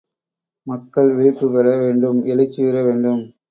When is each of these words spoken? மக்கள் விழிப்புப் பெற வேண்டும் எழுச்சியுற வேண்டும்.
மக்கள் 0.67 1.11
விழிப்புப் 1.13 1.53
பெற 1.53 1.77
வேண்டும் 1.77 2.25
எழுச்சியுற 2.25 2.83
வேண்டும். 2.85 3.21